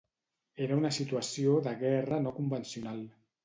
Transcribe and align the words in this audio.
Era 0.67 0.77
una 0.79 0.91
situació 0.97 1.55
de 1.69 1.77
guerra 1.85 2.21
no 2.27 2.35
convencional. 2.41 3.09